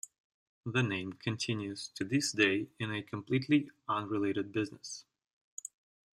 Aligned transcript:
The 0.65 0.81
name 0.81 1.13
continues 1.13 1.89
to 1.89 2.03
this 2.03 2.31
day 2.31 2.69
in 2.79 2.91
a 2.91 3.03
completely 3.03 3.69
unrelated 3.87 4.51
business. 4.51 5.05